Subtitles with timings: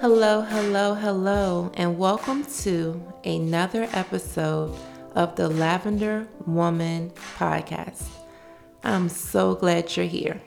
[0.00, 4.72] Hello, hello, hello, and welcome to another episode
[5.16, 8.06] of the Lavender Woman podcast.
[8.84, 10.40] I'm so glad you're here.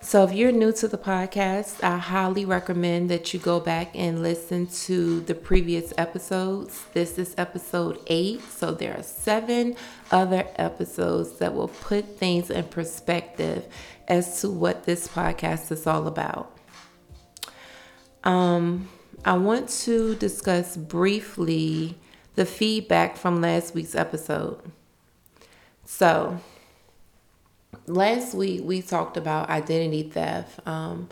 [0.00, 4.22] So, if you're new to the podcast, I highly recommend that you go back and
[4.22, 6.84] listen to the previous episodes.
[6.92, 9.74] This is episode eight, so there are seven
[10.12, 13.66] other episodes that will put things in perspective
[14.06, 16.51] as to what this podcast is all about.
[18.24, 18.88] Um,
[19.24, 21.96] I want to discuss briefly
[22.34, 24.60] the feedback from last week's episode.
[25.84, 26.40] So,
[27.86, 31.08] last week we talked about identity theft, um,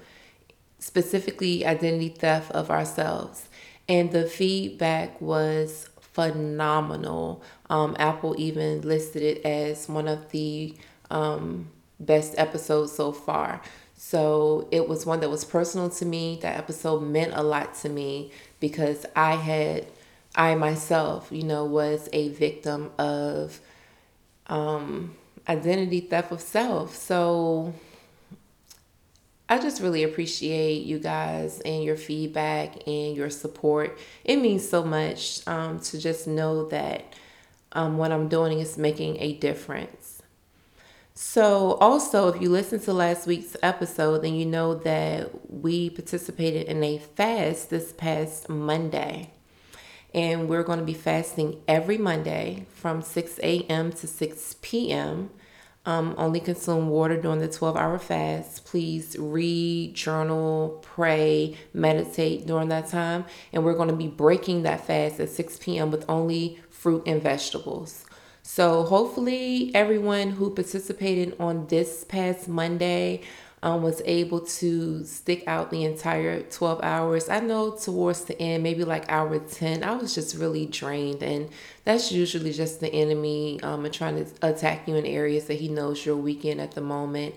[0.78, 3.48] specifically identity theft of ourselves,
[3.88, 7.42] and the feedback was phenomenal.
[7.69, 10.74] Um, Apple even listed it as one of the
[11.11, 13.61] um, best episodes so far.
[14.03, 16.39] So it was one that was personal to me.
[16.41, 19.89] That episode meant a lot to me because I had,
[20.34, 23.61] I myself, you know, was a victim of
[24.47, 26.97] um, identity theft of self.
[26.97, 27.75] So
[29.51, 33.98] I just really appreciate you guys and your feedback and your support.
[34.25, 37.05] It means so much um, to just know that
[37.73, 40.00] um, what I'm doing is making a difference.
[41.23, 46.67] So, also, if you listen to last week's episode, then you know that we participated
[46.67, 49.31] in a fast this past Monday.
[50.15, 53.93] And we're going to be fasting every Monday from 6 a.m.
[53.93, 55.29] to 6 p.m.
[55.85, 58.65] Um, only consume water during the 12 hour fast.
[58.65, 63.27] Please read, journal, pray, meditate during that time.
[63.53, 65.91] And we're going to be breaking that fast at 6 p.m.
[65.91, 68.07] with only fruit and vegetables.
[68.53, 73.20] So hopefully everyone who participated on this past Monday
[73.63, 77.29] um, was able to stick out the entire 12 hours.
[77.29, 81.23] I know towards the end, maybe like hour 10, I was just really drained.
[81.23, 81.48] And
[81.85, 85.69] that's usually just the enemy um, and trying to attack you in areas that he
[85.69, 87.36] knows you're weak in at the moment.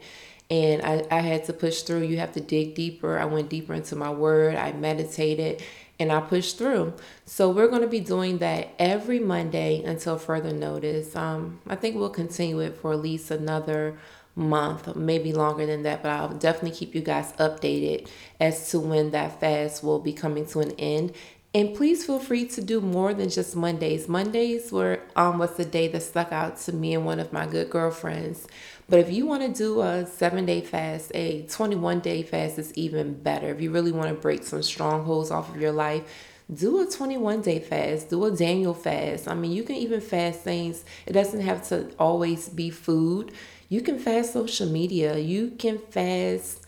[0.49, 2.01] And I, I had to push through.
[2.05, 3.19] You have to dig deeper.
[3.19, 4.55] I went deeper into my word.
[4.55, 5.61] I meditated
[6.03, 6.93] and I push through.
[7.25, 11.15] So we're going to be doing that every Monday until further notice.
[11.15, 13.97] Um, I think we'll continue it for at least another
[14.35, 18.09] month, maybe longer than that, but I'll definitely keep you guys updated
[18.39, 21.13] as to when that fast will be coming to an end.
[21.55, 24.07] And please feel free to do more than just Mondays.
[24.07, 27.45] Mondays were um was the day that stuck out to me and one of my
[27.45, 28.47] good girlfriends.
[28.89, 32.73] But if you want to do a seven day fast, a 21 day fast is
[32.73, 33.49] even better.
[33.49, 36.03] If you really want to break some strongholds off of your life,
[36.51, 39.27] do a 21 day fast, do a Daniel fast.
[39.27, 43.31] I mean, you can even fast things, it doesn't have to always be food.
[43.69, 46.62] You can fast social media, you can fast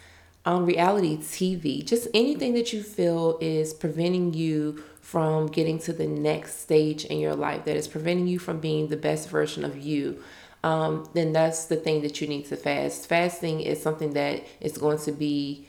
[0.46, 6.08] on reality TV, just anything that you feel is preventing you from getting to the
[6.08, 9.78] next stage in your life, that is preventing you from being the best version of
[9.78, 10.22] you
[10.66, 13.08] um, then that's the thing that you need to fast.
[13.08, 15.68] Fasting is something that is going to be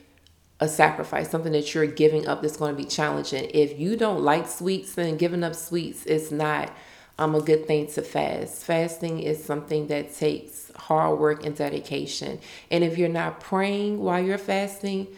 [0.58, 3.50] a sacrifice, something that you're giving up that's going to be challenging.
[3.52, 6.74] If you don't like sweets, then giving up sweets is not
[7.18, 8.64] um, a good thing to fast.
[8.64, 12.38] Fasting is something that takes hard work and dedication.
[12.70, 15.08] And if you're not praying while you're fasting,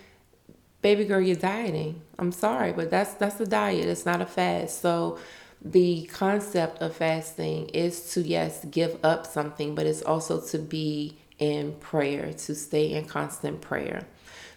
[0.80, 2.00] baby girl, you're dieting.
[2.18, 3.86] I'm sorry, but that's that's a diet.
[3.86, 4.80] It's not a fast.
[4.80, 5.18] So
[5.60, 11.18] the concept of fasting is to, yes, give up something, but it's also to be
[11.38, 14.06] in prayer, to stay in constant prayer.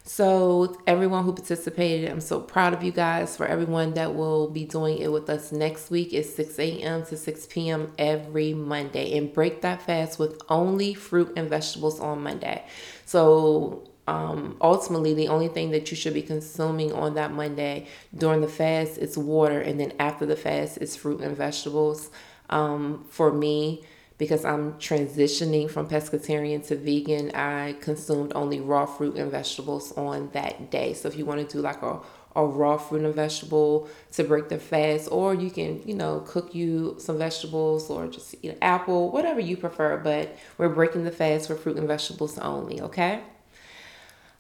[0.04, 3.38] So, everyone who participated, I'm so proud of you guys.
[3.38, 7.06] For everyone that will be doing it with us next week, it's 6 a.m.
[7.06, 7.94] to 6 p.m.
[8.00, 9.16] every Monday.
[9.16, 12.66] And break that fast with only fruit and vegetables on Monday.
[13.06, 17.88] So, um, ultimately the only thing that you should be consuming on that Monday
[18.18, 22.10] during the fast is water, and then after the fast is fruit and vegetables.
[22.50, 23.84] Um, for me,
[24.22, 30.30] because I'm transitioning from pescatarian to vegan, I consumed only raw fruit and vegetables on
[30.34, 30.94] that day.
[30.94, 32.02] So if you want to do like a
[32.36, 36.54] a raw fruit and vegetable to break the fast, or you can, you know, cook
[36.54, 39.98] you some vegetables or just eat an apple, whatever you prefer.
[39.98, 43.24] But we're breaking the fast for fruit and vegetables only, okay?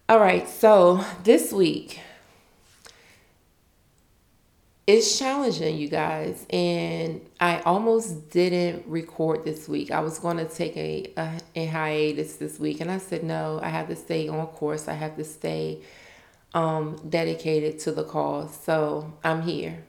[0.07, 1.99] All right, so this week
[4.87, 9.91] it's challenging, you guys, and I almost didn't record this week.
[9.91, 13.59] I was going to take a, a, a hiatus this week, and I said no.
[13.63, 14.87] I have to stay on course.
[14.87, 15.81] I have to stay
[16.53, 18.57] um, dedicated to the cause.
[18.57, 19.85] So I'm here.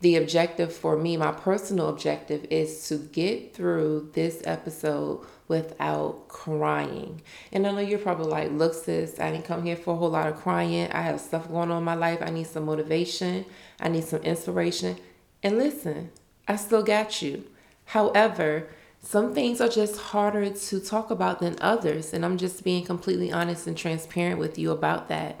[0.00, 7.22] the objective for me, my personal objective, is to get through this episode without crying.
[7.52, 10.10] And I know you're probably like, look, sis, I didn't come here for a whole
[10.10, 10.90] lot of crying.
[10.92, 12.18] I have stuff going on in my life.
[12.22, 13.46] I need some motivation,
[13.80, 14.96] I need some inspiration.
[15.42, 16.10] And listen,
[16.48, 17.44] I still got you.
[17.86, 18.68] However,
[19.00, 22.14] some things are just harder to talk about than others.
[22.14, 25.40] And I'm just being completely honest and transparent with you about that.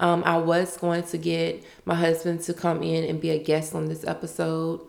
[0.00, 3.74] Um, I was going to get my husband to come in and be a guest
[3.74, 4.80] on this episode.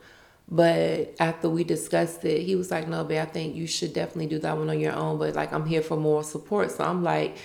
[0.50, 4.28] But after we discussed it, he was like, No, babe, I think you should definitely
[4.28, 5.18] do that one on your own.
[5.18, 6.72] But like, I'm here for more support.
[6.72, 7.38] So I'm like,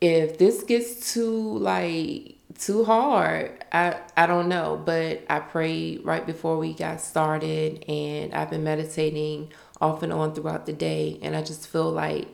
[0.00, 4.80] if this gets too like too hard, I I don't know.
[4.84, 10.34] But I prayed right before we got started and I've been meditating off and on
[10.34, 12.28] throughout the day and I just feel like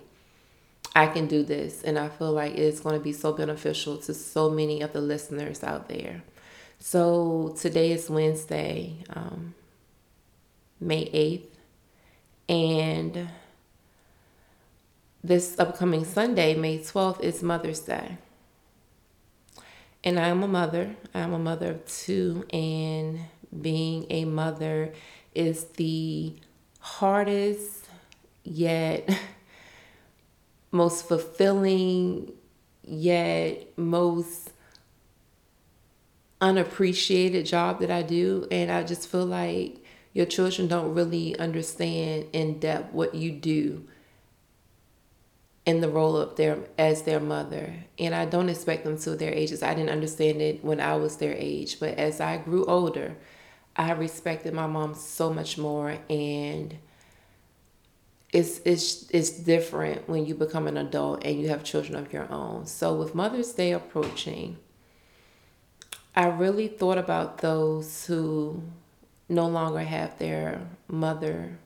[0.95, 1.83] I can do this.
[1.83, 5.01] And I feel like it's going to be so beneficial to so many of the
[5.01, 6.23] listeners out there.
[6.79, 9.55] So today is Wednesday, um,
[10.81, 11.49] May 8th.
[12.49, 13.29] And
[15.23, 18.19] this upcoming Sunday, May 12th, is Mother's Day.
[20.07, 20.95] And I am a mother.
[21.13, 22.47] I am a mother of two.
[22.53, 23.19] And
[23.61, 24.93] being a mother
[25.35, 26.37] is the
[26.79, 27.87] hardest
[28.45, 29.11] yet
[30.71, 32.33] most fulfilling
[32.85, 34.53] yet most
[36.41, 38.47] unappreciated job that I do.
[38.53, 39.83] And I just feel like
[40.13, 43.89] your children don't really understand in depth what you do
[45.67, 47.75] in the role of their as their mother.
[47.99, 49.63] And I don't expect them to their ages.
[49.63, 51.81] I didn't understand it when I was their age.
[51.81, 53.17] But as I grew older,
[53.75, 56.79] I respected my mom so much more and
[58.33, 62.31] it's it's it's different when you become an adult and you have children of your
[62.33, 62.67] own.
[62.67, 64.59] So with Mother's Day approaching,
[66.15, 68.63] I really thought about those who
[69.29, 71.59] no longer have their mother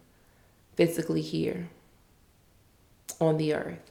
[0.75, 1.69] physically here
[3.21, 3.91] on the earth.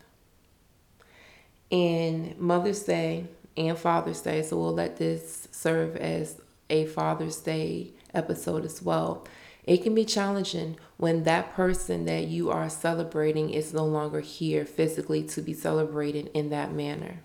[1.71, 7.91] And Mother's Day and Father's Day, so we'll let this serve as a Father's Day
[8.13, 9.27] episode as well.
[9.63, 14.65] It can be challenging when that person that you are celebrating is no longer here
[14.65, 17.19] physically to be celebrated in that manner.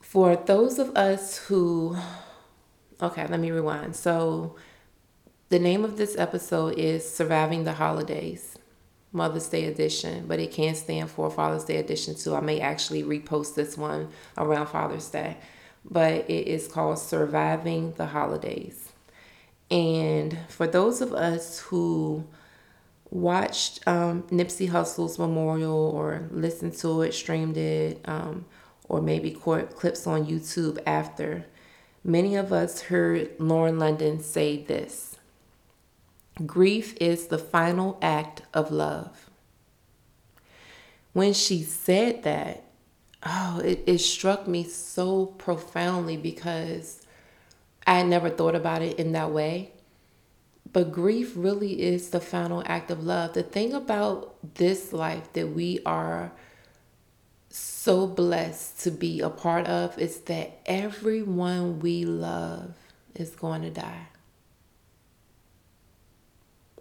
[0.00, 1.96] For those of us who,
[3.00, 3.96] okay, let me rewind.
[3.96, 4.56] So,
[5.48, 8.51] the name of this episode is Surviving the Holidays,
[9.12, 12.34] Mother's Day edition, but it can stand for Father's Day edition too.
[12.34, 15.36] I may actually repost this one around Father's Day,
[15.84, 18.92] but it is called Surviving the Holidays.
[19.70, 22.24] And for those of us who
[23.10, 28.46] watched um, Nipsey Hussle's memorial or listened to it, streamed it, um,
[28.88, 31.44] or maybe caught clips on YouTube after,
[32.04, 35.11] many of us heard Lauren London say this
[36.46, 39.30] Grief is the final act of love.
[41.12, 42.64] When she said that,
[43.24, 47.02] oh, it, it struck me so profoundly because
[47.86, 49.72] I had never thought about it in that way.
[50.72, 53.34] But grief really is the final act of love.
[53.34, 56.32] The thing about this life that we are
[57.50, 62.74] so blessed to be a part of is that everyone we love
[63.14, 64.06] is going to die.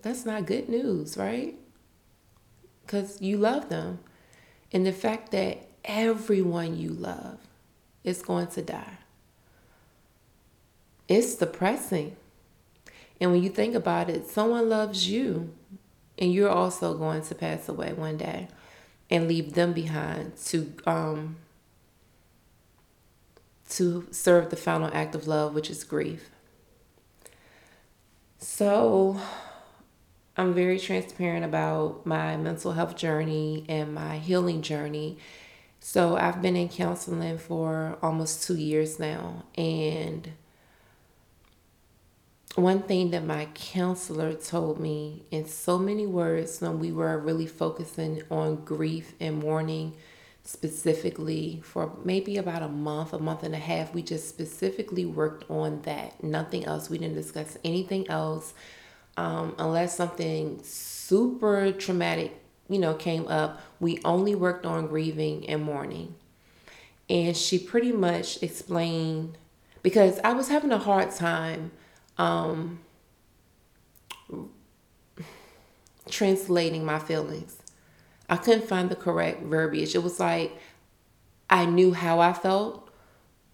[0.02, 1.56] That's not good news, right?
[2.86, 4.00] Because you love them.
[4.72, 7.38] And the fact that everyone you love
[8.04, 8.98] is going to die
[11.12, 12.16] it's depressing.
[13.20, 15.54] And when you think about it, someone loves you,
[16.18, 18.48] and you're also going to pass away one day
[19.10, 21.36] and leave them behind to um
[23.70, 26.30] to serve the final act of love, which is grief.
[28.38, 29.20] So,
[30.38, 35.18] I'm very transparent about my mental health journey and my healing journey.
[35.80, 40.32] So, I've been in counseling for almost two years now, and
[42.56, 47.48] one thing that my counselor told me in so many words when we were really
[47.48, 49.94] focusing on grief and mourning
[50.44, 55.50] specifically for maybe about a month, a month and a half, we just specifically worked
[55.50, 56.22] on that.
[56.24, 56.90] Nothing else.
[56.90, 58.54] We didn't discuss anything else
[59.18, 62.34] um, unless something super traumatic,
[62.70, 63.62] you know, came up.
[63.80, 66.16] We only worked on grieving and mourning.
[67.10, 69.38] And she pretty much explained
[69.84, 71.72] because I was having a hard time
[72.18, 72.80] um,
[76.10, 77.58] translating my feelings.
[78.30, 79.94] I couldn't find the correct verbiage.
[79.96, 80.58] It was like
[81.50, 82.90] I knew how I felt,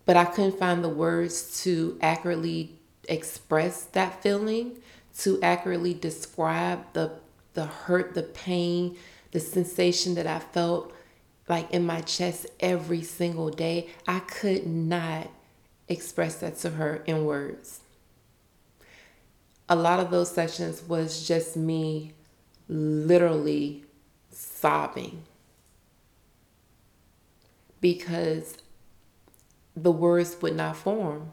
[0.05, 2.77] but I couldn't find the words to accurately
[3.09, 4.77] express that feeling,
[5.19, 7.11] to accurately describe the
[7.53, 8.95] the hurt, the pain,
[9.31, 10.93] the sensation that I felt
[11.49, 13.89] like in my chest every single day.
[14.07, 15.31] I could not
[15.87, 17.79] express that to her in words.
[19.67, 22.13] A lot of those sessions was just me
[22.69, 23.85] literally
[24.29, 25.23] sobbing
[27.81, 28.57] because
[29.75, 31.31] the words would not form.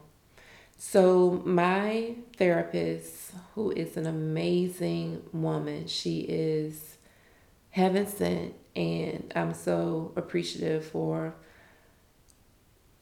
[0.77, 6.97] So, my therapist, who is an amazing woman, she is
[7.71, 11.33] heaven sent, and I'm so appreciative for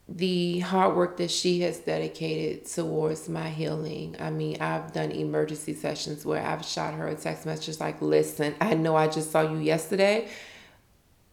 [0.07, 4.15] the hard work that she has dedicated towards my healing.
[4.19, 8.53] I mean, I've done emergency sessions where I've shot her a text message like, listen,
[8.59, 10.27] I know I just saw you yesterday,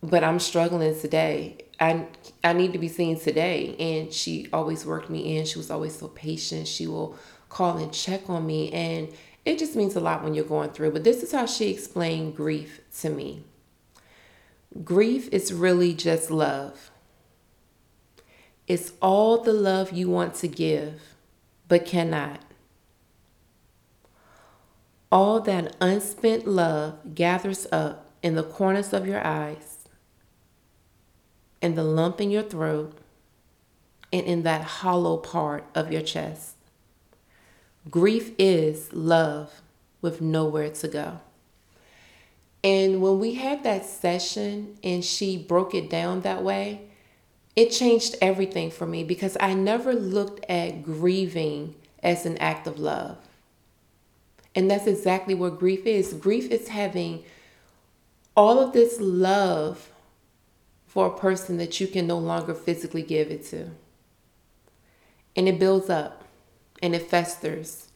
[0.02, 1.58] but I'm struggling today.
[1.78, 2.06] I
[2.42, 3.76] I need to be seen today.
[3.78, 5.46] And she always worked me in.
[5.46, 6.68] She was always so patient.
[6.68, 7.16] She will
[7.48, 8.72] call and check on me.
[8.72, 9.12] And
[9.44, 10.92] it just means a lot when you're going through.
[10.92, 13.44] But this is how she explained grief to me.
[14.84, 16.90] Grief is really just love.
[18.68, 21.00] It's all the love you want to give,
[21.66, 22.40] but cannot.
[25.10, 29.79] All that unspent love gathers up in the corners of your eyes,
[31.60, 32.96] in the lump in your throat,
[34.12, 36.56] and in that hollow part of your chest.
[37.88, 39.62] Grief is love
[40.02, 41.20] with nowhere to go.
[42.62, 46.82] And when we had that session and she broke it down that way,
[47.56, 52.78] it changed everything for me because I never looked at grieving as an act of
[52.78, 53.16] love.
[54.54, 56.12] And that's exactly what grief is.
[56.12, 57.24] Grief is having
[58.36, 59.90] all of this love
[60.90, 63.70] for a person that you can no longer physically give it to.
[65.36, 66.24] And it builds up
[66.82, 67.90] and it festers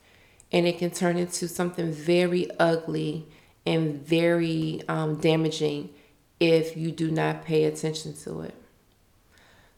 [0.52, 3.26] and it can turn into something very ugly
[3.66, 5.90] and very um, damaging
[6.38, 8.54] if you do not pay attention to it.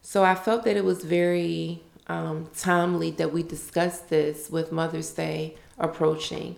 [0.02, 5.10] So I felt that it was very um, timely that we discussed this with Mother's
[5.10, 6.56] Day approaching.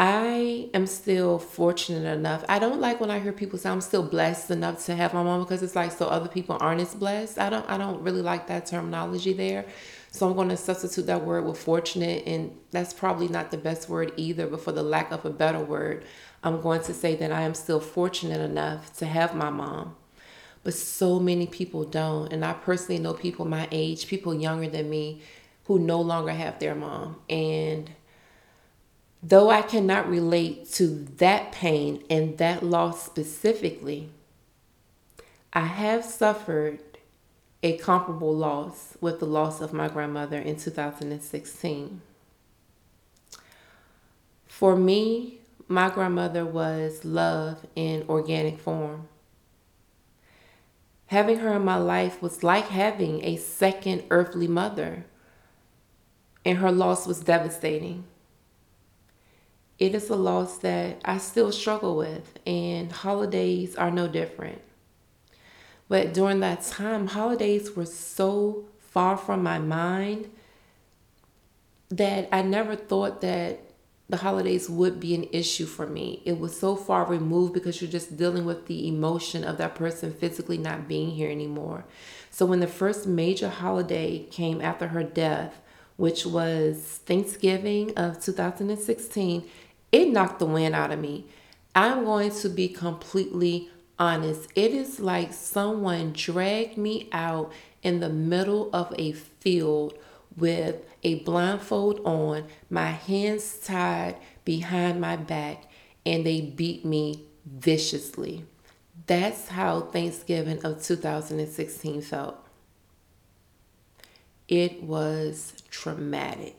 [0.00, 2.44] I am still fortunate enough.
[2.48, 5.24] I don't like when I hear people say I'm still blessed enough to have my
[5.24, 7.36] mom because it's like so other people aren't as blessed.
[7.36, 9.66] I don't I don't really like that terminology there.
[10.12, 13.88] So I'm going to substitute that word with fortunate and that's probably not the best
[13.88, 16.04] word either, but for the lack of a better word,
[16.44, 19.96] I'm going to say that I am still fortunate enough to have my mom.
[20.62, 22.32] But so many people don't.
[22.32, 25.22] And I personally know people my age, people younger than me,
[25.64, 27.16] who no longer have their mom.
[27.28, 27.90] And
[29.22, 34.10] though I cannot relate to that pain and that loss specifically,
[35.52, 36.80] I have suffered
[37.62, 42.00] a comparable loss with the loss of my grandmother in 2016.
[44.46, 49.08] For me, my grandmother was love in organic form.
[51.06, 55.04] Having her in my life was like having a second earthly mother,
[56.44, 58.04] and her loss was devastating.
[59.78, 64.60] It is a loss that I still struggle with, and holidays are no different.
[65.88, 70.30] But during that time, holidays were so far from my mind
[71.90, 73.60] that I never thought that
[74.10, 76.22] the holidays would be an issue for me.
[76.24, 80.12] It was so far removed because you're just dealing with the emotion of that person
[80.12, 81.84] physically not being here anymore.
[82.30, 85.60] So when the first major holiday came after her death,
[85.96, 89.44] which was Thanksgiving of 2016,
[89.92, 91.26] it knocked the wind out of me.
[91.74, 94.48] I'm going to be completely honest.
[94.54, 97.52] It is like someone dragged me out
[97.82, 99.94] in the middle of a field
[100.36, 105.64] with a blindfold on, my hands tied behind my back,
[106.04, 108.44] and they beat me viciously.
[109.06, 112.36] That's how Thanksgiving of 2016 felt.
[114.48, 116.56] It was traumatic.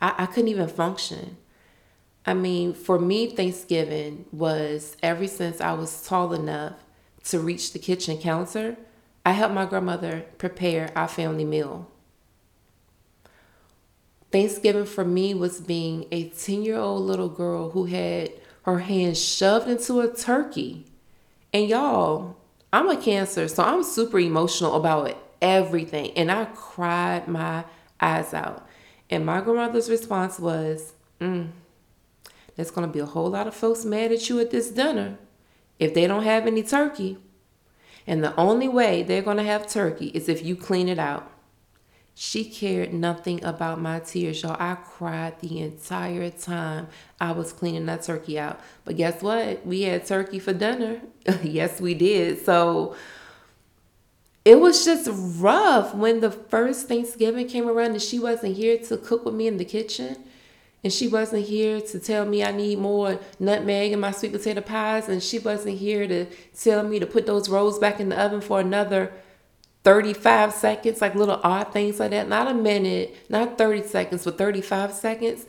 [0.00, 1.36] I, I couldn't even function.
[2.26, 6.74] I mean, for me, Thanksgiving was ever since I was tall enough
[7.26, 8.76] to reach the kitchen counter,
[9.24, 11.88] I helped my grandmother prepare our family meal.
[14.32, 19.16] Thanksgiving for me was being a 10 year old little girl who had her hand
[19.16, 20.86] shoved into a turkey.
[21.52, 22.36] And y'all,
[22.72, 26.10] I'm a cancer, so I'm super emotional about everything.
[26.16, 27.64] And I cried my
[28.00, 28.66] eyes out.
[29.08, 31.48] And my grandmother's response was, mm,
[32.56, 35.18] there's going to be a whole lot of folks mad at you at this dinner
[35.78, 37.18] if they don't have any turkey.
[38.06, 41.30] And the only way they're going to have turkey is if you clean it out.
[42.18, 44.56] She cared nothing about my tears, y'all.
[44.58, 46.88] I cried the entire time
[47.20, 48.58] I was cleaning that turkey out.
[48.86, 49.66] But guess what?
[49.66, 51.02] We had turkey for dinner.
[51.42, 52.42] yes, we did.
[52.42, 52.96] So
[54.46, 58.96] it was just rough when the first Thanksgiving came around and she wasn't here to
[58.96, 60.24] cook with me in the kitchen.
[60.86, 64.60] And she wasn't here to tell me I need more nutmeg in my sweet potato
[64.60, 65.08] pies.
[65.08, 66.26] And she wasn't here to
[66.56, 69.12] tell me to put those rolls back in the oven for another
[69.82, 72.28] 35 seconds, like little odd things like that.
[72.28, 75.46] Not a minute, not 30 seconds, but 35 seconds.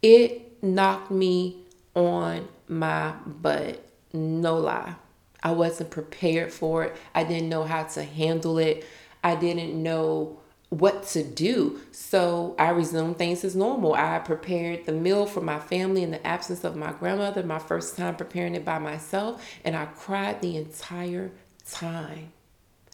[0.00, 3.86] It knocked me on my butt.
[4.14, 4.94] No lie.
[5.42, 6.96] I wasn't prepared for it.
[7.14, 8.86] I didn't know how to handle it.
[9.22, 10.40] I didn't know
[10.70, 11.80] what to do.
[11.92, 13.94] So I resumed things as normal.
[13.94, 17.96] I prepared the meal for my family in the absence of my grandmother, my first
[17.96, 21.30] time preparing it by myself, and I cried the entire
[21.66, 22.32] time.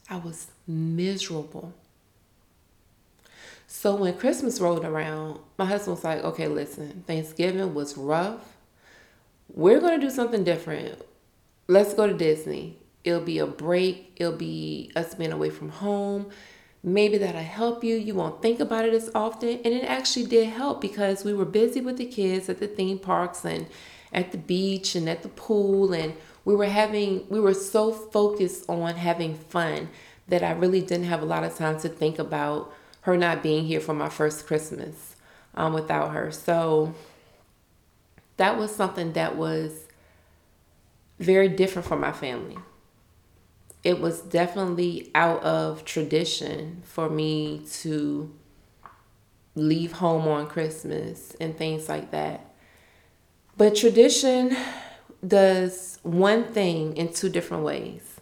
[0.09, 1.73] I was miserable.
[3.67, 8.57] So when Christmas rolled around, my husband was like, okay, listen, Thanksgiving was rough.
[9.53, 11.03] We're going to do something different
[11.69, 12.79] let's go to Disney.
[13.03, 16.31] It'll be a break, it'll be us being away from home.
[16.87, 17.97] Maybe that'll help you.
[17.97, 19.61] You won't think about it as often.
[19.65, 22.99] And it actually did help because we were busy with the kids at the theme
[22.99, 23.67] parks and
[24.13, 25.95] at the beach and at the pool.
[25.95, 26.15] And
[26.45, 29.89] we were having, we were so focused on having fun
[30.29, 33.65] that I really didn't have a lot of time to think about her not being
[33.65, 35.17] here for my first Christmas
[35.55, 36.31] um, without her.
[36.31, 36.95] So
[38.37, 39.87] that was something that was
[41.19, 42.59] very different for my family.
[43.85, 48.35] It was definitely out of tradition for me to
[49.55, 52.55] leave home on Christmas and things like that.
[53.57, 54.57] But tradition
[55.25, 58.17] does one thing in two different ways.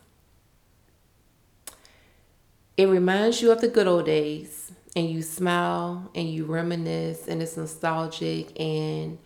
[2.76, 7.42] It reminds you of the good old days, and you smile and you reminisce, and
[7.42, 9.18] it's nostalgic and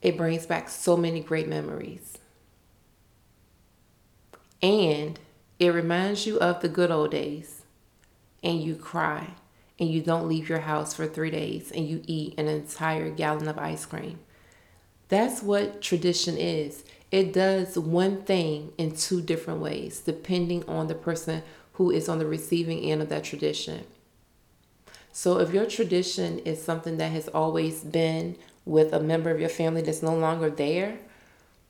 [0.00, 2.18] it brings back so many great memories.
[4.62, 5.18] And
[5.58, 7.62] it reminds you of the good old days.
[8.42, 9.34] And you cry
[9.78, 13.48] and you don't leave your house for three days and you eat an entire gallon
[13.48, 14.18] of ice cream.
[15.08, 16.84] That's what tradition is.
[17.12, 21.42] It does one thing in two different ways, depending on the person
[21.74, 23.84] who is on the receiving end of that tradition.
[25.12, 29.48] So, if your tradition is something that has always been with a member of your
[29.48, 30.98] family that's no longer there,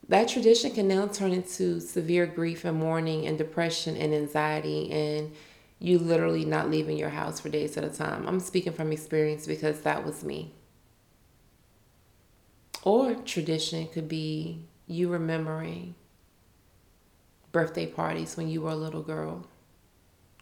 [0.09, 5.33] that tradition can now turn into severe grief and mourning and depression and anxiety and
[5.79, 8.27] you literally not leaving your house for days at a time.
[8.27, 10.53] I'm speaking from experience because that was me.
[12.83, 15.95] Or tradition could be you remembering
[17.51, 19.45] birthday parties when you were a little girl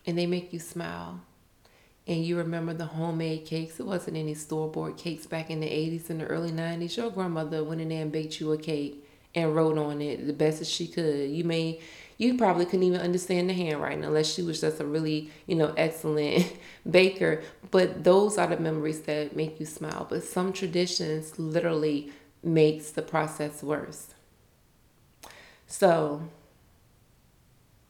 [0.05, 1.21] and they make you smile
[2.07, 3.79] and you remember the homemade cakes.
[3.79, 6.97] It wasn't any store bought cakes back in the 80s and the early 90s.
[6.97, 9.04] Your grandmother went in there and baked you a cake
[9.35, 11.29] and wrote on it the best as she could.
[11.29, 11.79] You may,
[12.17, 15.73] you probably couldn't even understand the handwriting unless she was just a really, you know,
[15.77, 16.53] excellent
[16.89, 17.43] baker.
[17.69, 20.07] But those are the memories that make you smile.
[20.09, 24.07] But some traditions literally makes the process worse.
[25.67, 26.21] So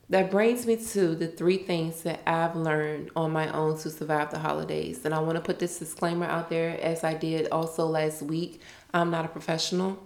[0.09, 4.31] that brings me to the three things that I've learned on my own to survive
[4.31, 5.03] the holidays.
[5.03, 8.61] And I want to put this disclaimer out there as I did also last week.
[8.93, 9.99] I'm not a professional.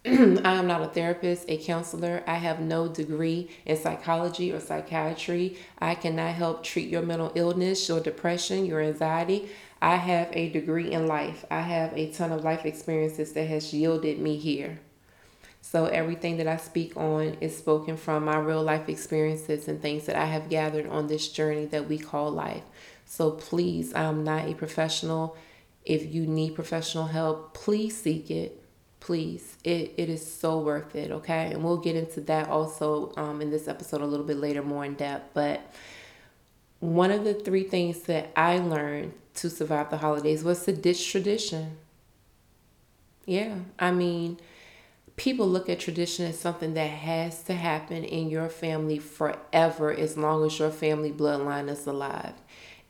[0.06, 2.22] I am not a therapist, a counselor.
[2.26, 5.58] I have no degree in psychology or psychiatry.
[5.80, 9.48] I cannot help treat your mental illness, your depression, your anxiety.
[9.82, 11.44] I have a degree in life.
[11.50, 14.78] I have a ton of life experiences that has yielded me here.
[15.60, 20.06] So everything that I speak on is spoken from my real life experiences and things
[20.06, 22.62] that I have gathered on this journey that we call life.
[23.04, 25.36] So please, I'm not a professional.
[25.84, 28.62] If you need professional help, please seek it.
[29.08, 31.50] Please, it, it is so worth it, okay?
[31.50, 34.84] And we'll get into that also um, in this episode a little bit later, more
[34.84, 35.30] in depth.
[35.32, 35.62] But
[36.80, 41.10] one of the three things that I learned to survive the holidays was to ditch
[41.10, 41.78] tradition.
[43.24, 44.36] Yeah, I mean,
[45.16, 50.18] people look at tradition as something that has to happen in your family forever as
[50.18, 52.34] long as your family bloodline is alive.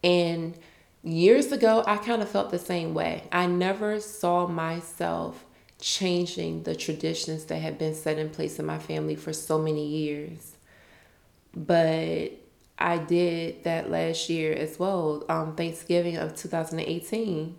[0.03, 0.59] And
[1.05, 3.23] years ago, I kind of felt the same way.
[3.31, 5.45] I never saw myself
[5.81, 9.87] changing the traditions that had been set in place in my family for so many
[9.87, 10.57] years.
[11.55, 12.33] But
[12.79, 17.57] I did that last year as well, um, Thanksgiving of 2018.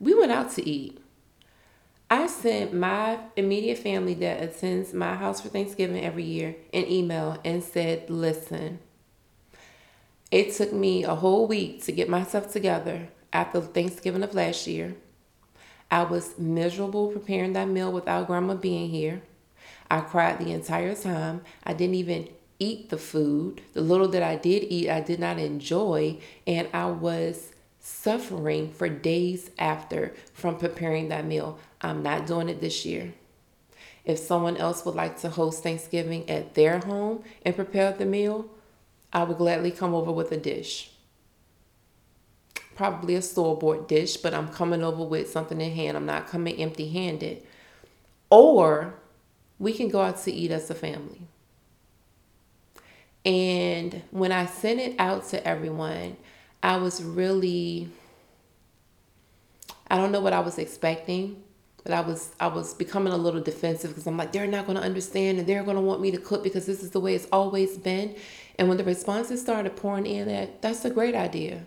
[0.00, 0.98] We went out to eat.
[2.10, 7.38] I sent my immediate family that attends my house for Thanksgiving every year an email
[7.44, 8.80] and said, listen,
[10.30, 14.94] It took me a whole week to get myself together after Thanksgiving of last year.
[15.92, 19.20] I was miserable preparing that meal without grandma being here.
[19.90, 21.42] I cried the entire time.
[21.64, 23.60] I didn't even eat the food.
[23.74, 28.88] The little that I did eat, I did not enjoy, and I was suffering for
[28.88, 31.58] days after from preparing that meal.
[31.82, 33.12] I'm not doing it this year.
[34.06, 38.48] If someone else would like to host Thanksgiving at their home and prepare the meal,
[39.12, 40.91] I would gladly come over with a dish.
[42.74, 45.96] Probably a store bought dish, but I'm coming over with something in hand.
[45.96, 47.42] I'm not coming empty handed.
[48.30, 48.94] Or
[49.58, 51.22] we can go out to eat as a family.
[53.24, 56.16] And when I sent it out to everyone,
[56.62, 57.90] I was really
[59.92, 61.42] I don't know what I was expecting,
[61.84, 64.78] but I was I was becoming a little defensive because I'm like they're not going
[64.78, 67.14] to understand and they're going to want me to cook because this is the way
[67.14, 68.16] it's always been.
[68.58, 71.66] And when the responses started pouring in, that that's a great idea.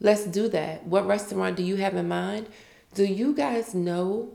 [0.00, 0.86] Let's do that.
[0.86, 2.48] What restaurant do you have in mind?
[2.94, 4.32] Do you guys know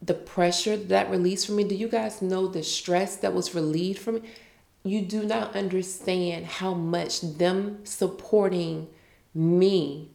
[0.00, 1.64] the pressure that released from me?
[1.64, 4.22] Do you guys know the stress that was relieved from me?
[4.84, 8.88] You do not understand how much them supporting
[9.34, 10.10] me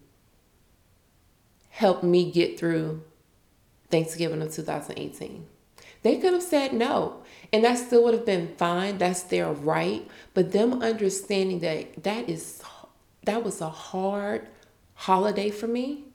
[1.69, 3.03] helped me get through
[3.89, 5.45] Thanksgiving of 2018.
[6.03, 8.97] They could have said no, and that still would have been fine.
[8.97, 10.07] That's their right.
[10.33, 12.61] But them understanding that that is
[13.25, 14.47] that was a hard
[14.95, 16.05] holiday for me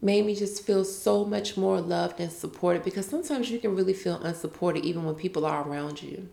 [0.00, 3.94] made me just feel so much more loved and supported because sometimes you can really
[3.94, 6.28] feel unsupported even when people are around you.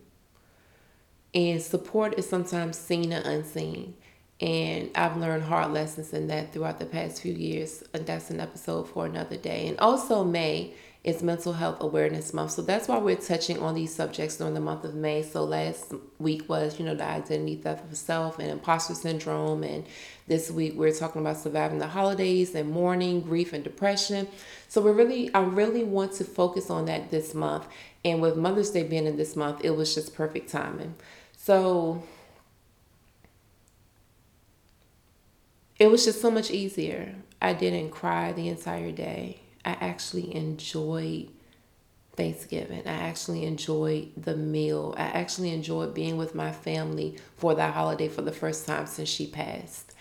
[1.34, 3.94] And support is sometimes seen and unseen.
[4.40, 7.82] And I've learned hard lessons in that throughout the past few years.
[7.92, 9.66] And that's an episode for another day.
[9.66, 12.52] And also, May is Mental Health Awareness Month.
[12.52, 15.22] So that's why we're touching on these subjects during the month of May.
[15.22, 19.62] So last week was, you know, the identity theft of self and imposter syndrome.
[19.64, 19.84] And
[20.26, 24.26] this week we're talking about surviving the holidays and mourning, grief, and depression.
[24.68, 27.66] So we're really, I really want to focus on that this month.
[28.02, 30.94] And with Mother's Day being in this month, it was just perfect timing.
[31.36, 32.02] So
[35.78, 37.14] it was just so much easier.
[37.42, 39.43] I didn't cry the entire day.
[39.64, 41.30] I actually enjoyed
[42.16, 42.82] Thanksgiving.
[42.86, 44.94] I actually enjoyed the meal.
[44.96, 49.08] I actually enjoyed being with my family for that holiday for the first time since
[49.08, 49.92] she passed.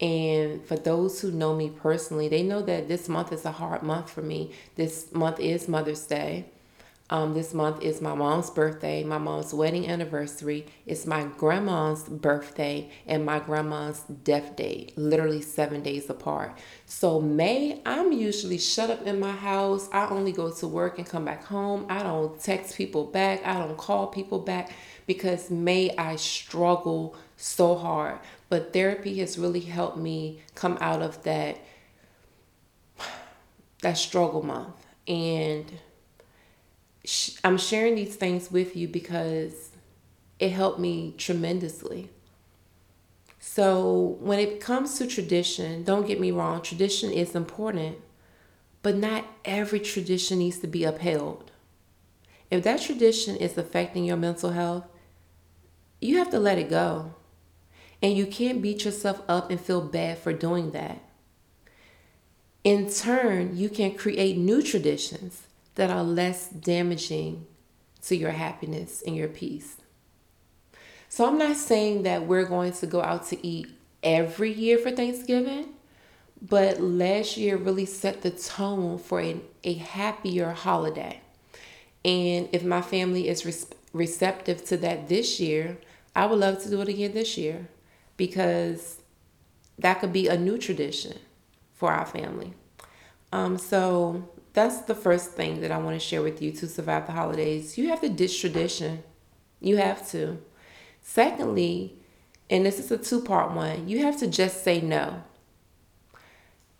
[0.00, 3.82] And for those who know me personally, they know that this month is a hard
[3.82, 4.52] month for me.
[4.74, 6.46] This month is Mother's Day.
[7.14, 10.66] Um, this month is my mom's birthday, my mom's wedding anniversary.
[10.84, 16.58] It's my grandma's birthday and my grandma's death date, literally seven days apart.
[16.86, 19.88] So, May, I'm usually shut up in my house.
[19.92, 21.86] I only go to work and come back home.
[21.88, 24.72] I don't text people back, I don't call people back
[25.06, 28.18] because May, I struggle so hard.
[28.48, 31.60] But therapy has really helped me come out of that,
[33.82, 34.74] that struggle month.
[35.06, 35.70] And
[37.42, 39.70] I'm sharing these things with you because
[40.38, 42.10] it helped me tremendously.
[43.38, 47.98] So, when it comes to tradition, don't get me wrong, tradition is important,
[48.82, 51.52] but not every tradition needs to be upheld.
[52.50, 54.86] If that tradition is affecting your mental health,
[56.00, 57.14] you have to let it go.
[58.02, 61.02] And you can't beat yourself up and feel bad for doing that.
[62.62, 65.43] In turn, you can create new traditions
[65.74, 67.46] that are less damaging
[68.02, 69.76] to your happiness and your peace.
[71.08, 73.68] So I'm not saying that we're going to go out to eat
[74.02, 75.68] every year for Thanksgiving,
[76.42, 81.20] but last year really set the tone for a, a happier holiday.
[82.04, 85.78] And if my family is res- receptive to that this year,
[86.14, 87.68] I would love to do it again this year
[88.16, 89.00] because
[89.78, 91.18] that could be a new tradition
[91.72, 92.54] for our family.
[93.32, 97.06] Um, so that's the first thing that I want to share with you to survive
[97.06, 97.76] the holidays.
[97.76, 99.02] You have to ditch tradition.
[99.60, 100.38] You have to.
[101.02, 101.98] Secondly,
[102.48, 105.24] and this is a two part one, you have to just say no.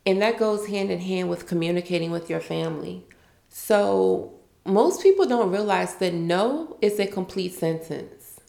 [0.06, 3.04] And that goes hand in hand with communicating with your family.
[3.48, 4.34] So,
[4.64, 8.40] most people don't realize that no is a complete sentence.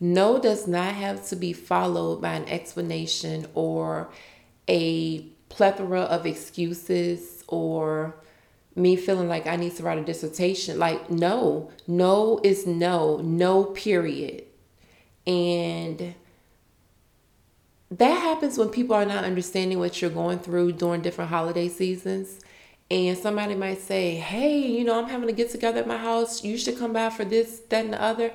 [0.00, 4.10] No does not have to be followed by an explanation or
[4.68, 8.16] a plethora of excuses or
[8.76, 10.78] me feeling like I need to write a dissertation.
[10.78, 14.44] Like, no, no is no, no, period.
[15.26, 16.14] And
[17.90, 22.40] that happens when people are not understanding what you're going through during different holiday seasons.
[22.90, 26.44] And somebody might say, Hey, you know, I'm having a get together at my house.
[26.44, 28.32] You should come by for this, that, and the other.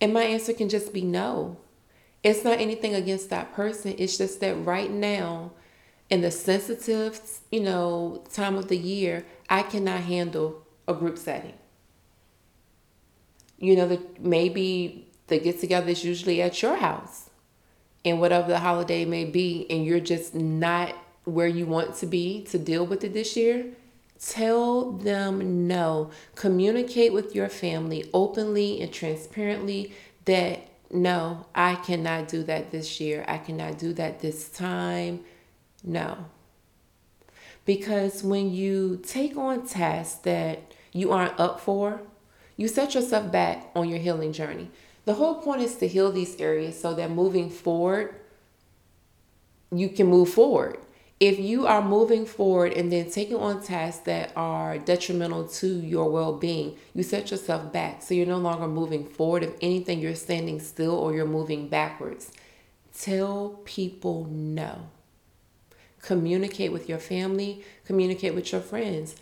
[0.00, 1.56] And my answer can just be no.
[2.22, 3.94] It's not anything against that person.
[3.98, 5.52] It's just that right now,
[6.10, 7.20] in the sensitive,
[7.50, 11.54] you know, time of the year, I cannot handle a group setting.
[13.58, 17.30] You know, the, maybe the get together is usually at your house
[18.04, 22.44] and whatever the holiday may be, and you're just not where you want to be
[22.44, 23.66] to deal with it this year,
[24.20, 26.10] tell them no.
[26.36, 29.92] Communicate with your family openly and transparently
[30.24, 33.24] that no, I cannot do that this year.
[33.26, 35.24] I cannot do that this time.
[35.82, 36.26] No.
[37.66, 42.00] Because when you take on tasks that you aren't up for,
[42.56, 44.70] you set yourself back on your healing journey.
[45.04, 48.14] The whole point is to heal these areas so that moving forward,
[49.70, 50.78] you can move forward.
[51.18, 56.10] If you are moving forward and then taking on tasks that are detrimental to your
[56.10, 58.02] well being, you set yourself back.
[58.02, 59.42] So you're no longer moving forward.
[59.42, 62.32] If anything, you're standing still or you're moving backwards.
[62.92, 64.88] Tell people no.
[66.06, 69.16] Communicate with your family, communicate with your friends.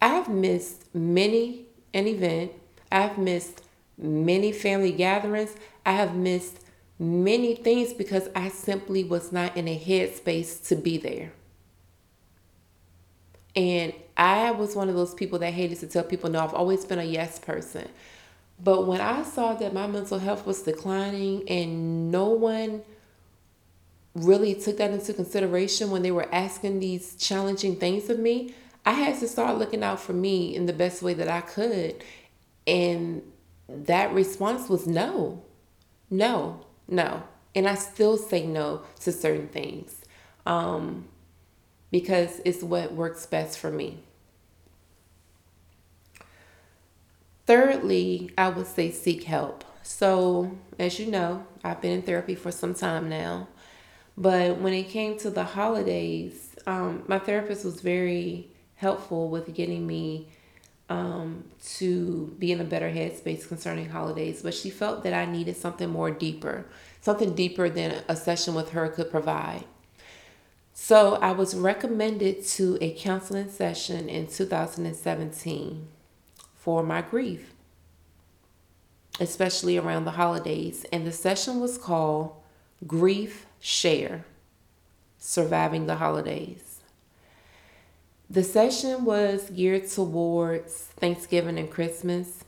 [0.00, 2.52] I've missed many an event,
[2.90, 3.62] I've missed
[3.98, 6.60] many family gatherings, I have missed
[6.98, 11.32] many things because I simply was not in a headspace to be there.
[13.54, 16.40] And I was one of those people that hated to tell people no.
[16.40, 17.86] I've always been a yes person.
[18.62, 22.82] But when I saw that my mental health was declining and no one
[24.14, 28.54] really took that into consideration when they were asking these challenging things of me,
[28.86, 32.04] I had to start looking out for me in the best way that I could.
[32.66, 33.22] And
[33.68, 35.42] that response was no,
[36.10, 37.24] no, no.
[37.54, 40.02] And I still say no to certain things
[40.46, 41.08] um,
[41.90, 44.00] because it's what works best for me.
[47.46, 49.64] Thirdly, I would say seek help.
[49.82, 53.48] So, as you know, I've been in therapy for some time now.
[54.16, 59.86] But when it came to the holidays, um, my therapist was very helpful with getting
[59.86, 60.28] me
[60.88, 61.44] um,
[61.76, 64.42] to be in a better headspace concerning holidays.
[64.42, 66.66] But she felt that I needed something more deeper,
[67.00, 69.64] something deeper than a session with her could provide.
[70.74, 75.88] So I was recommended to a counseling session in 2017
[76.56, 77.54] for my grief,
[79.20, 80.84] especially around the holidays.
[80.92, 82.34] And the session was called
[82.86, 84.26] Grief Share
[85.16, 86.80] Surviving the Holidays.
[88.28, 92.44] The session was geared towards Thanksgiving and Christmas.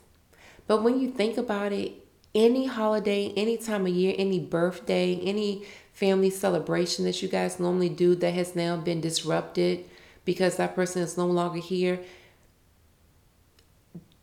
[0.67, 1.93] But when you think about it,
[2.35, 7.89] any holiday, any time of year, any birthday, any family celebration that you guys normally
[7.89, 9.85] do that has now been disrupted
[10.23, 11.99] because that person is no longer here,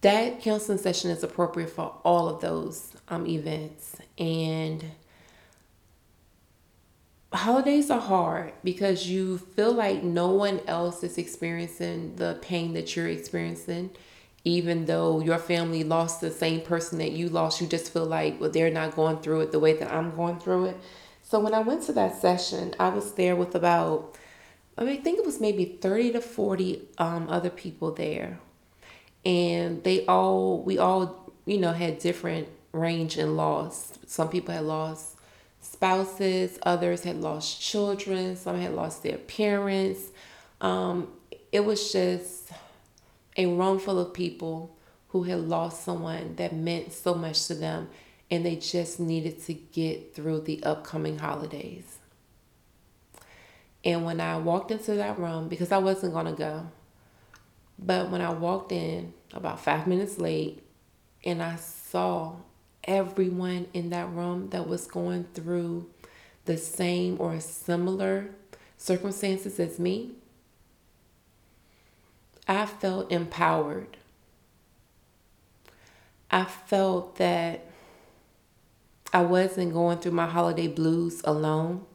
[0.03, 3.97] that counseling session is appropriate for all of those um, events.
[4.17, 4.93] And
[7.35, 12.95] holidays are hard because you feel like no one else is experiencing the pain that
[12.95, 13.91] you're experiencing
[14.45, 18.39] even though your family lost the same person that you lost, you just feel like,
[18.39, 20.77] well, they're not going through it the way that I'm going through it.
[21.23, 24.17] So when I went to that session, I was there with about,
[24.77, 28.39] I mean, think it was maybe 30 to 40 um, other people there.
[29.25, 33.99] And they all, we all, you know, had different range in loss.
[34.07, 35.14] Some people had lost
[35.65, 40.01] spouses, others had lost children, some had lost their parents.
[40.61, 41.09] Um,
[41.51, 42.51] it was just,
[43.37, 44.77] a room full of people
[45.09, 47.89] who had lost someone that meant so much to them
[48.31, 51.99] and they just needed to get through the upcoming holidays.
[53.85, 56.67] And when I walked into that room, because I wasn't going to go,
[57.79, 60.63] but when I walked in about five minutes late
[61.25, 62.37] and I saw
[62.85, 65.89] everyone in that room that was going through
[66.45, 68.31] the same or similar
[68.77, 70.13] circumstances as me,
[72.47, 73.97] I felt empowered.
[76.31, 77.67] I felt that
[79.13, 81.87] I wasn't going through my holiday blues alone,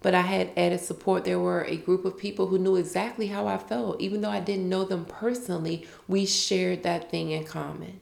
[0.00, 1.24] but I had added support.
[1.24, 4.00] There were a group of people who knew exactly how I felt.
[4.00, 8.00] Even though I didn't know them personally, we shared that thing in common.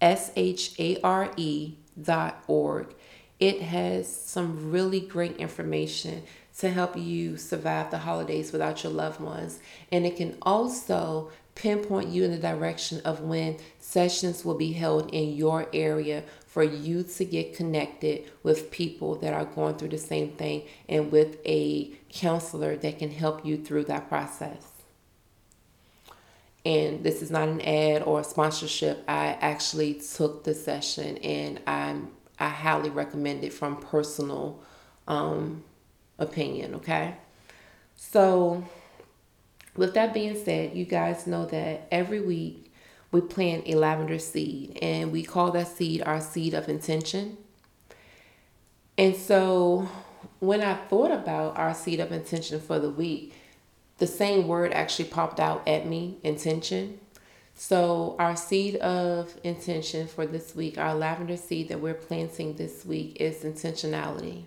[0.00, 2.96] S H A R E dot org.
[3.40, 6.22] It has some really great information
[6.58, 9.58] to help you survive the holidays without your loved ones.
[9.90, 15.10] And it can also pinpoint you in the direction of when sessions will be held
[15.12, 19.98] in your area for you to get connected with people that are going through the
[19.98, 24.62] same thing and with a counselor that can help you through that process.
[26.64, 29.04] And this is not an ad or a sponsorship.
[29.06, 34.62] I actually took the session and I'm I highly recommend it from personal
[35.06, 35.64] um,
[36.18, 37.16] opinion, okay?
[37.96, 38.64] So
[39.76, 42.72] with that being said, you guys know that every week
[43.12, 47.36] we plant a lavender seed and we call that seed our seed of intention.
[48.98, 49.88] And so
[50.40, 53.32] when I thought about our seed of intention for the week,
[53.98, 56.98] the same word actually popped out at me intention.
[57.56, 62.84] So, our seed of intention for this week, our lavender seed that we're planting this
[62.84, 64.44] week is intentionality.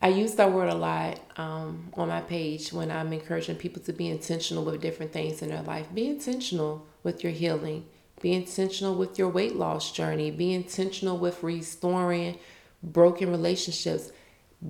[0.00, 3.92] I use that word a lot um, on my page when I'm encouraging people to
[3.92, 5.92] be intentional with different things in their life.
[5.92, 7.86] Be intentional with your healing,
[8.20, 12.38] be intentional with your weight loss journey, be intentional with restoring
[12.82, 14.12] broken relationships.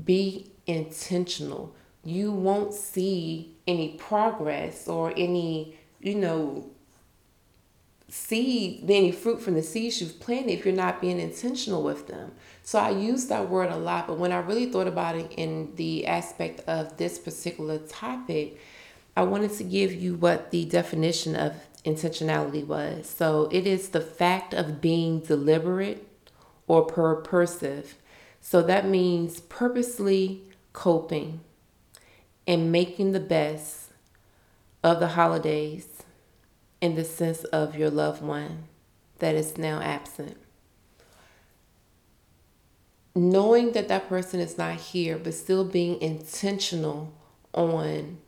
[0.04, 1.74] Be intentional.
[2.04, 6.70] You won't see any progress or any, you know,
[8.08, 12.32] seed, any fruit from the seeds you've planted if you're not being intentional with them.
[12.62, 15.74] So I use that word a lot, but when I really thought about it in
[15.76, 18.58] the aspect of this particular topic,
[19.16, 21.54] I wanted to give you what the definition of
[21.84, 23.08] intentionality was.
[23.08, 26.06] So it is the fact of being deliberate
[26.66, 27.94] or purposive.
[28.40, 31.40] So that means purposely coping
[32.46, 33.85] and making the best
[34.86, 36.04] of the holidays
[36.80, 38.68] in the sense of your loved one
[39.18, 40.36] that is now absent.
[43.12, 47.12] Knowing that that person is not here, but still being intentional
[47.52, 48.18] on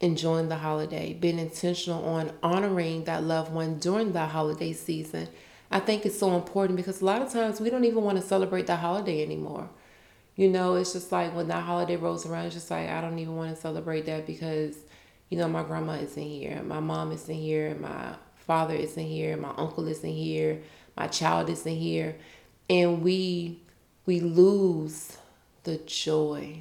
[0.00, 5.26] enjoying the holiday, being intentional on honoring that loved one during the holiday season.
[5.68, 8.24] I think it's so important because a lot of times we don't even want to
[8.24, 9.68] celebrate the holiday anymore.
[10.36, 13.18] You know, it's just like when that holiday rolls around, it's just like I don't
[13.18, 14.76] even want to celebrate that because
[15.32, 19.48] you know, my grandma isn't here, my mom isn't here, my father isn't here, my
[19.56, 20.60] uncle isn't here,
[20.94, 22.16] my child isn't here.
[22.68, 23.62] And we
[24.04, 25.16] we lose
[25.62, 26.58] the joy.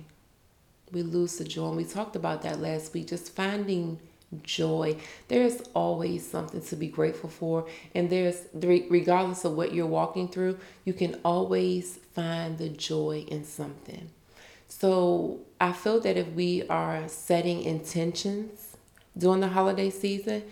[0.94, 1.68] We lose the joy.
[1.68, 4.00] And we talked about that last week, just finding
[4.42, 4.96] joy.
[5.28, 7.68] There's always something to be grateful for.
[7.94, 13.44] And there's, regardless of what you're walking through, you can always find the joy in
[13.44, 14.12] something.
[14.72, 18.78] So I feel that if we are setting intentions
[19.18, 20.44] during the holiday season,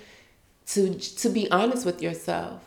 [0.67, 2.61] to to be honest with yourself,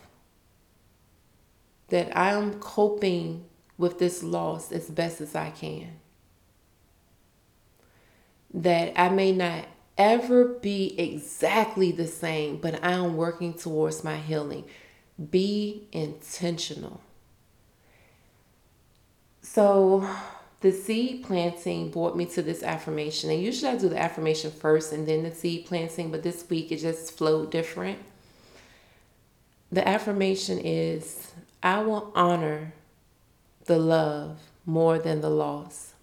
[1.89, 3.45] that I am coping
[3.77, 5.99] with this loss as best as I can.
[8.51, 14.17] That I may not ever be exactly the same, but I am working towards my
[14.17, 14.65] healing.
[15.29, 16.99] Be intentional.
[19.43, 20.09] So
[20.63, 23.29] the seed planting brought me to this affirmation.
[23.29, 26.71] And usually I do the affirmation first and then the seed planting, but this week
[26.71, 27.99] it just flowed different.
[29.73, 32.71] The affirmation is I will honor
[33.65, 35.95] the love more than the loss.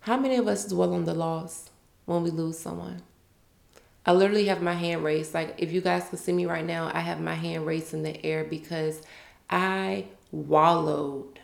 [0.00, 1.70] How many of us dwell on the loss
[2.04, 3.02] when we lose someone?
[4.04, 5.34] I literally have my hand raised.
[5.34, 8.02] Like, if you guys can see me right now, I have my hand raised in
[8.02, 9.02] the air because
[9.48, 11.38] I wallowed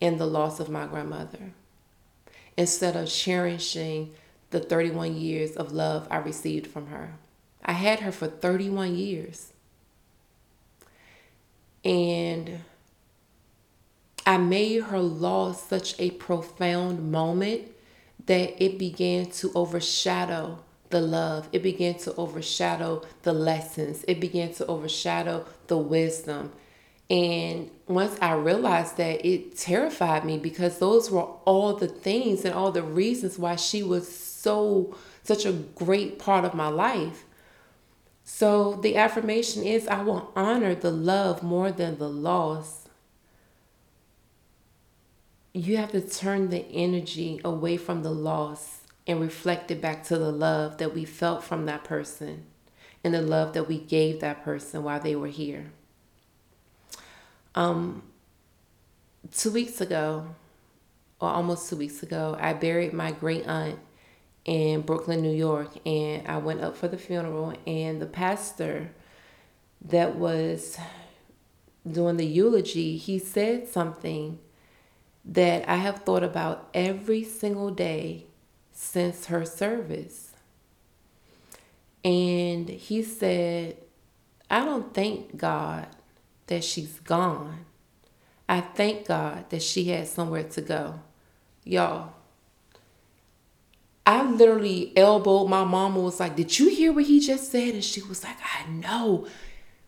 [0.00, 1.52] in the loss of my grandmother
[2.56, 4.12] instead of cherishing
[4.50, 7.14] the 31 years of love I received from her.
[7.64, 9.52] I had her for 31 years.
[11.84, 12.60] And
[14.26, 17.70] I made her loss such a profound moment
[18.26, 21.48] that it began to overshadow the love.
[21.52, 24.04] It began to overshadow the lessons.
[24.08, 26.52] It began to overshadow the wisdom.
[27.10, 32.54] And once I realized that, it terrified me because those were all the things and
[32.54, 37.24] all the reasons why she was so, such a great part of my life.
[38.24, 42.88] So the affirmation is I will honor the love more than the loss.
[45.52, 50.16] You have to turn the energy away from the loss and reflect it back to
[50.16, 52.44] the love that we felt from that person
[53.04, 55.70] and the love that we gave that person while they were here.
[57.54, 58.02] Um,
[59.30, 60.26] two weeks ago,
[61.20, 63.78] or almost two weeks ago, I buried my great aunt
[64.44, 68.90] in Brooklyn, New York, and I went up for the funeral, and the pastor
[69.82, 70.78] that was
[71.90, 74.38] doing the eulogy, he said something
[75.24, 78.26] that I have thought about every single day
[78.72, 80.32] since her service.
[82.04, 83.76] And he said,
[84.50, 85.86] I don't thank God
[86.46, 87.64] that she's gone.
[88.48, 91.00] I thank God that she had somewhere to go.
[91.64, 92.12] Y'all,
[94.06, 97.74] I literally elbowed my mama was like, Did you hear what he just said?
[97.74, 99.26] And she was like, I know.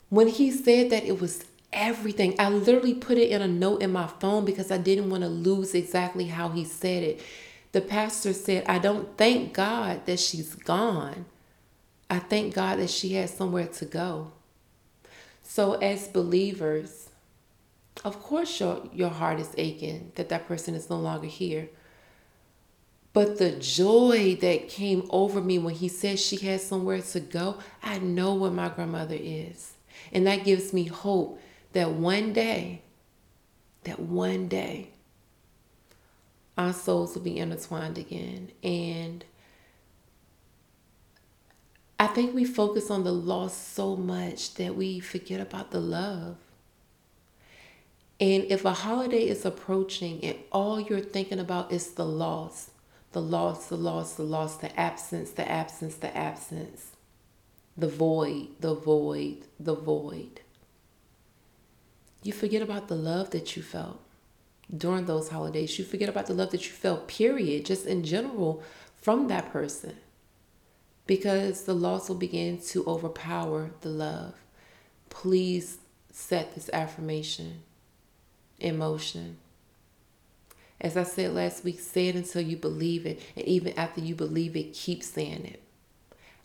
[0.08, 2.34] When he said that, it was everything.
[2.38, 5.28] I literally put it in a note in my phone because I didn't want to
[5.28, 7.20] lose exactly how he said it.
[7.72, 11.26] The pastor said, I don't thank God that she's gone.
[12.08, 14.32] I thank God that she has somewhere to go.
[15.48, 17.08] So, as believers,
[18.04, 21.68] of course, your, your heart is aching that that person is no longer here.
[23.12, 27.58] But the joy that came over me when he said she has somewhere to go,
[27.82, 29.74] I know where my grandmother is.
[30.12, 31.40] And that gives me hope
[31.72, 32.82] that one day,
[33.84, 34.90] that one day,
[36.58, 38.50] our souls will be intertwined again.
[38.62, 39.24] And
[41.98, 46.36] I think we focus on the loss so much that we forget about the love.
[48.20, 52.70] And if a holiday is approaching and all you're thinking about is the loss,
[53.12, 56.92] the loss, the loss, the loss, the absence, the absence, the absence,
[57.76, 60.40] the void, the void, the void,
[62.22, 64.00] you forget about the love that you felt
[64.74, 65.78] during those holidays.
[65.78, 68.62] You forget about the love that you felt, period, just in general
[69.00, 69.96] from that person
[71.06, 74.34] because the loss will begin to overpower the love.
[75.08, 75.78] Please
[76.10, 77.62] set this affirmation
[78.58, 79.36] in motion.
[80.80, 83.20] As I said last week, say it until you believe it.
[83.34, 85.62] And even after you believe it, keep saying it.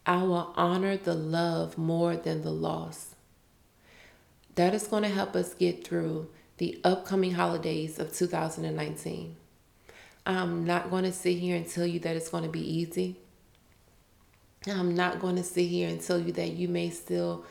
[0.05, 3.15] I will honor the love more than the loss.
[4.55, 9.35] That is going to help us get through the upcoming holidays of 2019.
[10.25, 13.17] I'm not going to sit here and tell you that it's going to be easy.
[14.67, 17.45] I'm not going to sit here and tell you that you may still,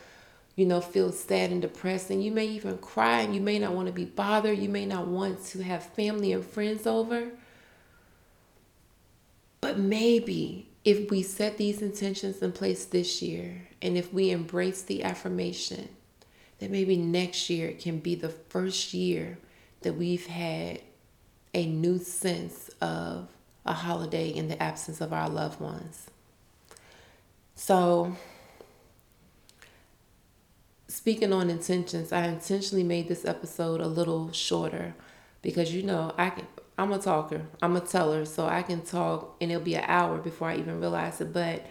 [0.54, 3.72] you know, feel sad and depressed, and you may even cry, and you may not
[3.72, 4.58] want to be bothered.
[4.58, 7.30] You may not want to have family and friends over.
[9.60, 14.82] But maybe if we set these intentions in place this year, and if we embrace
[14.82, 15.88] the affirmation,
[16.60, 19.38] that maybe next year can be the first year
[19.80, 20.80] that we've had
[21.54, 23.28] a new sense of
[23.66, 26.06] a holiday in the absence of our loved ones.
[27.62, 28.16] So,
[30.88, 34.94] speaking on intentions, I intentionally made this episode a little shorter
[35.42, 36.46] because you know I can.
[36.78, 37.42] I'm a talker.
[37.60, 40.80] I'm a teller, so I can talk and it'll be an hour before I even
[40.80, 41.34] realize it.
[41.34, 41.66] But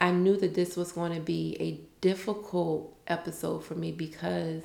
[0.00, 4.64] I knew that this was going to be a difficult episode for me because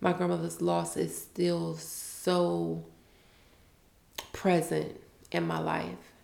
[0.00, 2.82] my grandmother's loss is still so
[4.32, 4.98] present
[5.32, 6.14] in my life.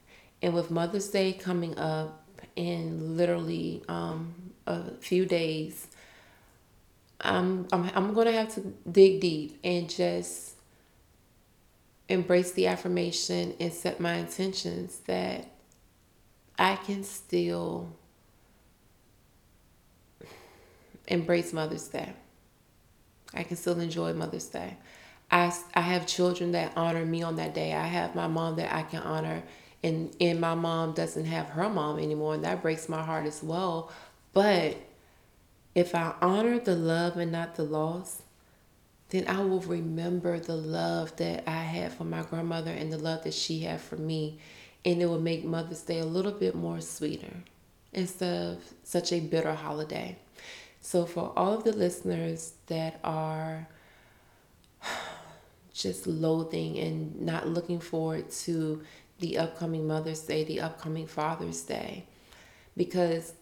[0.40, 2.23] And with Mother's Day coming up,
[2.56, 4.34] in literally um,
[4.66, 5.88] a few days,
[7.20, 10.54] I'm, I'm, I'm going to have to dig deep and just
[12.08, 15.50] embrace the affirmation and set my intentions that
[16.58, 17.96] I can still
[21.06, 22.12] embrace Mother's Day.
[23.32, 24.76] I can still enjoy Mother's Day.
[25.30, 27.72] I, I have children that honor me on that day.
[27.72, 29.42] I have my mom that I can honor
[29.84, 33.42] and and my mom doesn't have her mom anymore and that breaks my heart as
[33.42, 33.92] well.
[34.32, 34.76] But
[35.74, 38.22] if i honor the love and not the loss
[39.08, 43.22] then i will remember the love that i had for my grandmother and the love
[43.24, 44.38] that she had for me.
[44.86, 47.42] And it will make mother's day a little bit more sweeter
[47.92, 50.16] instead of such a bitter holiday.
[50.82, 53.66] So for all of the listeners that are
[55.72, 58.82] just loathing and not looking forward to
[59.20, 62.06] the upcoming Mother's Day, the upcoming Father's Day,
[62.76, 63.32] because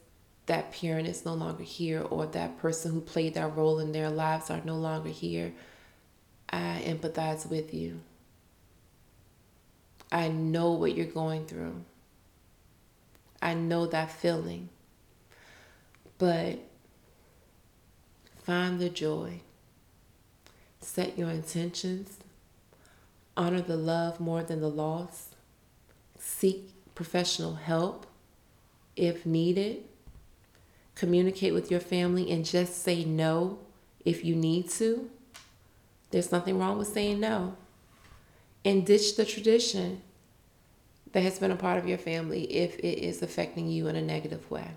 [0.46, 4.10] that parent is no longer here or that person who played that role in their
[4.10, 5.52] lives are no longer here,
[6.50, 8.00] I empathize with you.
[10.10, 11.84] I know what you're going through.
[13.40, 14.68] I know that feeling.
[16.18, 16.58] But
[18.44, 19.40] find the joy.
[20.80, 22.18] Set your intentions.
[23.36, 25.31] Honor the love more than the loss
[26.22, 28.06] seek professional help
[28.94, 29.82] if needed.
[30.94, 33.58] Communicate with your family and just say no
[34.04, 35.10] if you need to.
[36.10, 37.56] There's nothing wrong with saying no.
[38.64, 40.02] And ditch the tradition
[41.10, 44.02] that has been a part of your family if it is affecting you in a
[44.02, 44.70] negative way.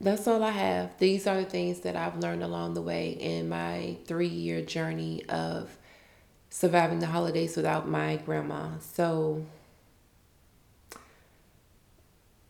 [0.00, 0.98] That's all I have.
[0.98, 5.24] These are the things that I've learned along the way in my three year journey
[5.28, 5.76] of
[6.50, 8.78] surviving the holidays without my grandma.
[8.80, 9.44] So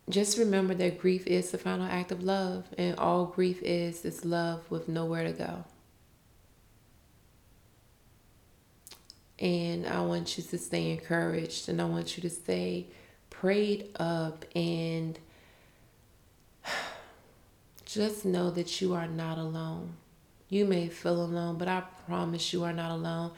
[0.08, 4.24] just remember that grief is the final act of love, and all grief is is
[4.24, 5.64] love with nowhere to go.
[9.38, 12.86] And I want you to stay encouraged, and I want you to stay
[13.30, 15.18] prayed up, and
[17.84, 19.94] just know that you are not alone.
[20.48, 23.32] You may feel alone, but I promise you are not alone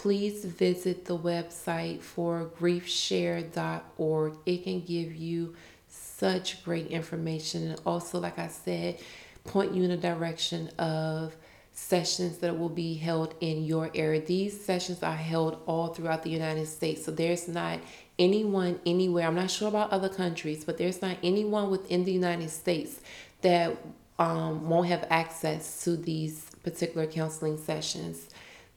[0.00, 4.32] please visit the website for griefshare.org.
[4.46, 5.54] It can give you
[5.88, 8.98] such great information and also, like I said,
[9.44, 11.36] point you in a direction of
[11.72, 14.22] sessions that will be held in your area.
[14.22, 17.04] These sessions are held all throughout the United States.
[17.04, 17.80] So there's not
[18.18, 22.48] anyone anywhere, I'm not sure about other countries, but there's not anyone within the United
[22.48, 23.00] States
[23.42, 23.76] that
[24.18, 28.29] um, won't have access to these particular counseling sessions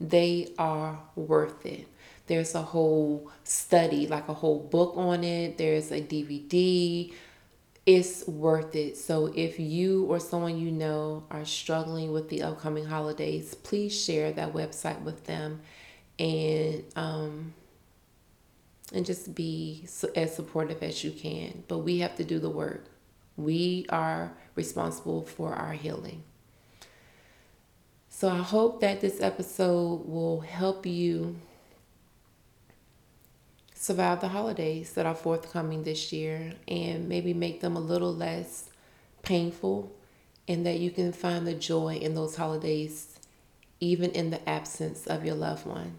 [0.03, 1.87] they are worth it.
[2.27, 5.57] There's a whole study, like a whole book on it.
[5.57, 7.13] There's a DVD.
[7.85, 8.97] It's worth it.
[8.97, 14.31] So if you or someone you know are struggling with the upcoming holidays, please share
[14.33, 15.61] that website with them
[16.19, 17.53] and um
[18.93, 21.63] and just be as supportive as you can.
[21.67, 22.85] But we have to do the work.
[23.37, 26.23] We are responsible for our healing.
[28.23, 31.35] So I hope that this episode will help you
[33.75, 38.69] survive the holidays that are forthcoming this year and maybe make them a little less
[39.23, 39.91] painful
[40.47, 43.19] and that you can find the joy in those holidays
[43.81, 45.97] even in the absence of your loved one.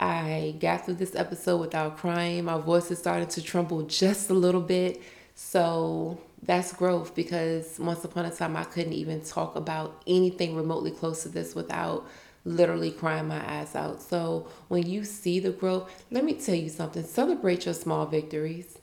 [0.00, 2.46] I got through this episode without crying.
[2.46, 5.02] My voice is starting to tremble just a little bit.
[5.34, 10.90] So that's growth because once upon a time I couldn't even talk about anything remotely
[10.90, 12.06] close to this without
[12.44, 14.00] literally crying my eyes out.
[14.00, 18.78] So when you see the growth, let me tell you something celebrate your small victories.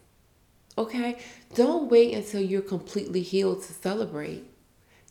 [0.77, 1.17] Okay?
[1.53, 4.43] Don't wait until you're completely healed to celebrate.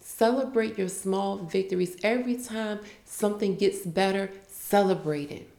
[0.00, 1.96] Celebrate your small victories.
[2.02, 5.50] Every time something gets better, celebrate it.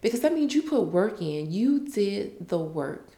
[0.00, 3.08] Because that means you put work in, you did the work.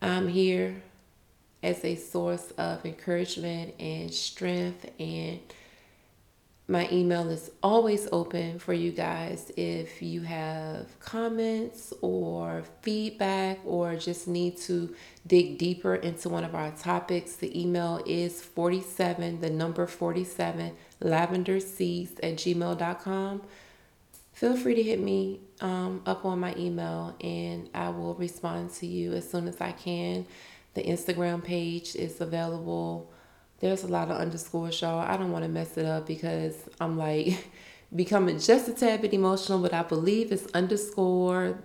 [0.00, 0.82] I'm here
[1.62, 5.40] as a source of encouragement and strength and
[6.68, 13.94] my email is always open for you guys if you have comments or feedback or
[13.94, 14.92] just need to
[15.26, 17.36] dig deeper into one of our topics.
[17.36, 23.42] The email is 47, the number 47, lavender seeds at gmail.com
[24.36, 28.86] feel free to hit me um, up on my email and I will respond to
[28.86, 30.26] you as soon as I can.
[30.74, 33.10] The Instagram page is available.
[33.60, 34.98] There's a lot of underscores, y'all.
[34.98, 37.48] I don't want to mess it up because I'm like
[37.94, 41.58] becoming just a tad bit emotional, but I believe it's underscore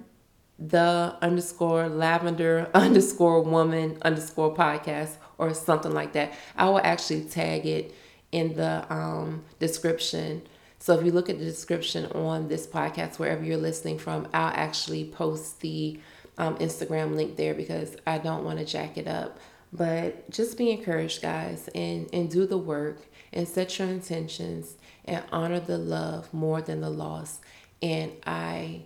[0.57, 6.33] the underscore lavender underscore woman underscore podcast or something like that.
[6.55, 7.93] I will actually tag it
[8.31, 10.43] in the um, description
[10.81, 14.51] so if you look at the description on this podcast, wherever you're listening from, I'll
[14.55, 15.99] actually post the
[16.39, 19.37] um, Instagram link there because I don't want to jack it up.
[19.71, 22.97] But just be encouraged, guys, and, and do the work
[23.31, 24.73] and set your intentions
[25.05, 27.41] and honor the love more than the loss.
[27.83, 28.81] And I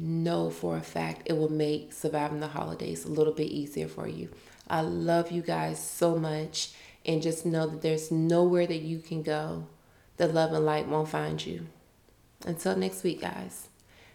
[0.00, 4.08] know for a fact it will make surviving the holidays a little bit easier for
[4.08, 4.30] you.
[4.68, 6.72] I love you guys so much.
[7.06, 9.68] And just know that there's nowhere that you can go
[10.20, 11.66] that love and light won't find you.
[12.44, 13.68] Until next week, guys.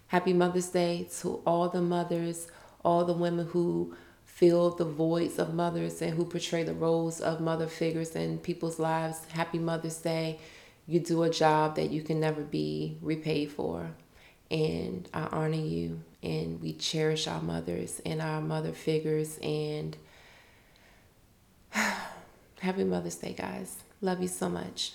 [0.06, 2.48] Happy Mother's Day to all the mothers,
[2.84, 7.42] all the women who fill the voids of mothers and who portray the roles of
[7.42, 9.26] mother figures in people's lives.
[9.30, 10.40] Happy Mother's Day.
[10.86, 13.90] You do a job that you can never be repaid for.
[14.52, 19.40] And I honor you, and we cherish our mothers and our mother figures.
[19.42, 19.98] And
[22.60, 23.78] happy Mother's Day, guys.
[24.02, 24.94] Love you so much.